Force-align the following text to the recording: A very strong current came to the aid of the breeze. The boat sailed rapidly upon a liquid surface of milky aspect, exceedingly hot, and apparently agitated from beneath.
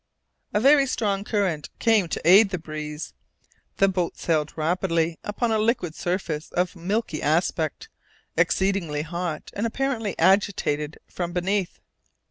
A 0.51 0.59
very 0.59 0.87
strong 0.87 1.23
current 1.23 1.69
came 1.77 2.07
to 2.07 2.17
the 2.17 2.27
aid 2.27 2.47
of 2.47 2.51
the 2.53 2.57
breeze. 2.57 3.13
The 3.77 3.87
boat 3.87 4.17
sailed 4.17 4.51
rapidly 4.57 5.19
upon 5.23 5.51
a 5.51 5.59
liquid 5.59 5.93
surface 5.93 6.49
of 6.53 6.75
milky 6.75 7.21
aspect, 7.21 7.87
exceedingly 8.35 9.03
hot, 9.03 9.51
and 9.53 9.67
apparently 9.67 10.17
agitated 10.17 10.97
from 11.07 11.33
beneath. 11.33 11.79